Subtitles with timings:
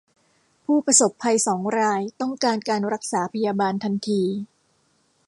[0.65, 4.21] ผู้ประสบภัยสองรายต้องการการรักษาพยาบาลทันที